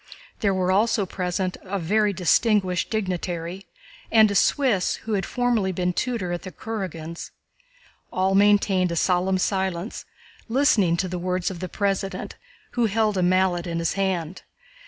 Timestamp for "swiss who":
4.33-5.13